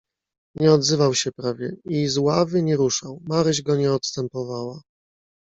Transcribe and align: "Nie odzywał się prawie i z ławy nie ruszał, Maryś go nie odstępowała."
"Nie 0.55 0.73
odzywał 0.73 1.13
się 1.13 1.31
prawie 1.31 1.75
i 1.85 2.07
z 2.07 2.17
ławy 2.17 2.61
nie 2.63 2.75
ruszał, 2.75 3.21
Maryś 3.27 3.61
go 3.61 3.75
nie 3.75 3.93
odstępowała." 3.93 4.81